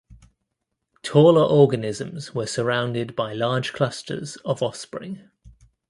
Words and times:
Taller 1.03 1.43
organisms 1.45 2.33
were 2.33 2.47
surrounded 2.47 3.15
by 3.15 3.33
large 3.35 3.71
clusters 3.71 4.35
of 4.37 4.63
offspring. 4.63 5.29